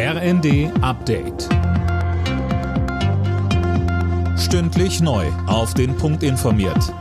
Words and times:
RND 0.00 0.70
Update. 0.80 1.48
Stündlich 4.38 5.00
neu. 5.00 5.26
Auf 5.48 5.74
den 5.74 5.96
Punkt 5.96 6.22
informiert. 6.22 6.94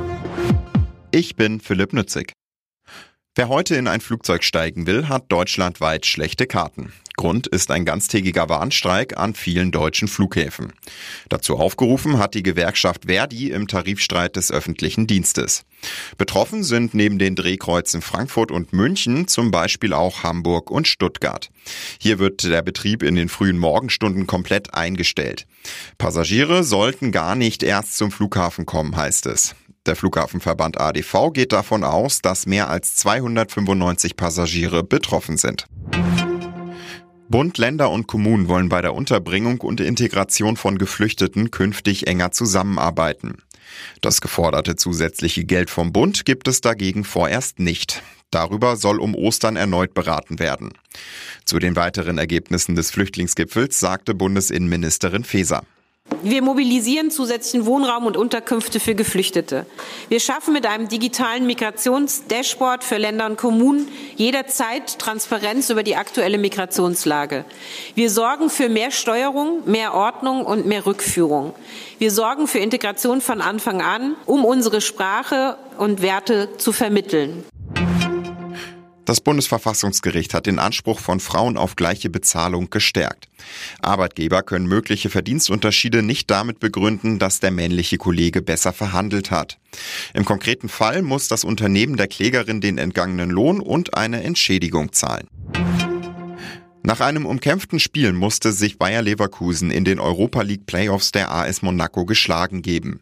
Ich 1.12 1.36
bin 1.36 1.60
Philipp 1.60 1.94
Nützig. 1.94 2.34
Wer 3.36 3.50
heute 3.50 3.76
in 3.76 3.88
ein 3.88 4.02
Flugzeug 4.02 4.44
steigen 4.44 4.88
will, 4.88 5.10
hat 5.10 5.32
deutschlandweit 5.32 6.08
schlechte 6.08 6.48
Karten. 6.48 6.92
Grund 7.18 7.48
ist 7.48 7.72
ein 7.72 7.84
ganztägiger 7.84 8.48
Warnstreik 8.48 9.18
an 9.18 9.34
vielen 9.34 9.72
deutschen 9.72 10.08
Flughäfen. 10.08 10.72
Dazu 11.30 11.58
aufgerufen 11.58 12.20
hat 12.20 12.36
die 12.36 12.44
Gewerkschaft 12.44 13.06
Verdi 13.08 13.50
im 13.50 13.68
Tarifstreit 13.68 14.36
des 14.36 14.52
öffentlichen 14.52 15.08
Dienstes. 15.08 15.64
Betroffen 16.20 16.64
sind 16.64 16.94
neben 16.94 17.18
den 17.18 17.36
Drehkreuzen 17.36 18.04
Frankfurt 18.04 18.52
und 18.52 18.72
München 18.72 19.28
zum 19.28 19.50
Beispiel 19.50 19.94
auch 19.94 20.22
Hamburg 20.22 20.70
und 20.70 20.88
Stuttgart. 20.88 21.50
Hier 22.00 22.20
wird 22.20 22.44
der 22.44 22.62
Betrieb 22.62 23.02
in 23.02 23.16
den 23.16 23.30
frühen 23.30 23.58
Morgenstunden 23.58 24.28
komplett 24.28 24.76
eingestellt. 24.76 25.48
Passagiere 25.98 26.64
sollten 26.64 27.12
gar 27.12 27.36
nicht 27.36 27.64
erst 27.64 27.98
zum 27.98 28.12
Flughafen 28.12 28.68
kommen, 28.68 28.96
heißt 28.96 29.26
es. 29.26 29.56
Der 29.88 29.96
Flughafenverband 29.96 30.80
ADV 30.80 31.32
geht 31.34 31.52
davon 31.52 31.84
aus, 31.84 32.22
dass 32.22 32.46
mehr 32.46 32.70
als 32.70 32.96
295 32.98 34.18
Passagiere 34.18 34.84
betroffen 34.84 35.38
sind. 35.38 35.66
Bund, 37.30 37.58
Länder 37.58 37.92
und 37.92 38.08
Kommunen 38.08 38.48
wollen 38.48 38.70
bei 38.70 38.82
der 38.82 38.94
Unterbringung 38.94 39.60
und 39.62 39.82
Integration 39.82 40.56
von 40.56 40.78
Geflüchteten 40.78 41.52
künftig 41.52 42.08
enger 42.08 42.32
zusammenarbeiten. 42.32 43.40
Das 44.02 44.22
geforderte 44.22 44.78
zusätzliche 44.78 45.44
Geld 45.44 45.70
vom 45.70 45.92
Bund 45.92 46.24
gibt 46.26 46.48
es 46.48 46.62
dagegen 46.62 47.04
vorerst 47.04 47.60
nicht. 47.60 48.02
Darüber 48.32 48.78
soll 48.78 49.00
um 49.00 49.14
Ostern 49.14 49.58
erneut 49.58 49.94
beraten 49.94 50.40
werden. 50.40 50.72
Zu 51.44 51.60
den 51.60 51.76
weiteren 51.76 52.18
Ergebnissen 52.18 52.76
des 52.76 52.92
Flüchtlingsgipfels 52.92 53.80
sagte 53.80 54.14
Bundesinnenministerin 54.14 55.26
Faeser. 55.26 55.64
Wir 56.24 56.42
mobilisieren 56.42 57.12
zusätzlichen 57.12 57.66
Wohnraum 57.66 58.06
und 58.06 58.18
Unterkünfte 58.18 58.80
für 58.80 58.96
Geflüchtete. 58.96 59.66
Wir 60.10 60.20
schaffen 60.20 60.54
mit 60.54 60.66
einem 60.66 60.88
digitalen 60.88 61.46
Migrationsdashboard 61.46 62.84
für 62.84 62.98
Länder 62.98 63.26
und 63.26 63.38
Kommunen 63.38 63.88
jederzeit 64.16 65.00
Transparenz 65.00 65.70
über 65.70 65.84
die 65.84 65.96
aktuelle 65.96 66.38
Migrationslage. 66.38 67.46
Wir 67.96 68.10
sorgen 68.10 68.50
für 68.50 68.70
mehr 68.70 68.92
Steuerung, 68.92 69.62
mehr 69.66 69.94
Ordnung 69.94 70.46
und 70.46 70.66
mehr 70.66 70.86
Rückführung. 70.86 71.54
Wir 72.00 72.12
sorgen 72.12 72.48
für 72.48 72.60
Integration 72.60 73.22
von 73.22 73.42
Anfang 73.42 73.82
an, 73.82 74.16
um 74.26 74.46
unsere 74.46 74.82
Sprache 74.82 75.58
und 75.78 76.02
Werte 76.02 76.50
zu 76.58 76.72
vermitteln. 76.72 77.44
Das 79.08 79.22
Bundesverfassungsgericht 79.22 80.34
hat 80.34 80.48
den 80.48 80.60
Anspruch 80.60 81.00
von 81.00 81.22
Frauen 81.22 81.56
auf 81.56 81.78
gleiche 81.78 82.10
Bezahlung 82.10 82.70
gestärkt. 82.70 83.30
Arbeitgeber 83.82 84.44
können 84.44 84.68
mögliche 84.68 85.10
Verdienstunterschiede 85.10 86.04
nicht 86.04 86.30
damit 86.30 86.60
begründen, 86.60 87.18
dass 87.18 87.40
der 87.40 87.52
männliche 87.52 87.98
Kollege 87.98 88.42
besser 88.42 88.74
verhandelt 88.74 89.32
hat. 89.32 89.60
Im 90.14 90.26
konkreten 90.26 90.68
Fall 90.68 91.04
muss 91.04 91.30
das 91.30 91.46
Unternehmen 91.46 91.96
der 91.96 92.08
Klägerin 92.08 92.60
den 92.60 92.78
entgangenen 92.78 93.30
Lohn 93.30 93.62
und 93.62 93.96
eine 93.96 94.24
Entschädigung 94.24 94.92
zahlen. 94.92 95.30
Nach 96.84 97.00
einem 97.00 97.26
umkämpften 97.26 97.80
Spiel 97.80 98.12
musste 98.12 98.52
sich 98.52 98.78
Bayer 98.78 99.02
Leverkusen 99.02 99.72
in 99.72 99.86
den 99.86 100.02
Europa 100.02 100.42
League 100.42 100.66
Playoffs 100.66 101.14
der 101.14 101.32
AS 101.32 101.62
Monaco 101.62 102.06
geschlagen 102.06 102.62
geben. 102.62 103.00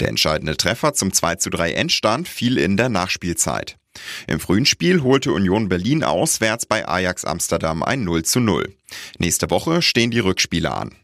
Der 0.00 0.08
entscheidende 0.08 0.56
Treffer 0.56 0.94
zum 0.94 1.12
2 1.12 1.36
zu 1.36 1.50
3 1.50 1.74
Endstand 1.74 2.26
fiel 2.26 2.58
in 2.58 2.76
der 2.76 2.88
Nachspielzeit. 2.88 3.76
Im 4.26 4.40
frühen 4.40 4.66
Spiel 4.66 5.02
holte 5.02 5.32
Union 5.32 5.68
Berlin 5.68 6.04
auswärts 6.04 6.66
bei 6.66 6.86
Ajax 6.88 7.24
Amsterdam 7.24 7.82
ein 7.82 8.04
0 8.04 8.22
zu 8.24 8.40
0. 8.40 8.74
Nächste 9.18 9.50
Woche 9.50 9.82
stehen 9.82 10.10
die 10.10 10.20
Rückspiele 10.20 10.72
an. 10.72 10.94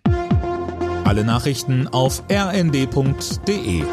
Alle 1.04 1.24
Nachrichten 1.24 1.88
auf 1.88 2.22
rnd.de 2.30 3.84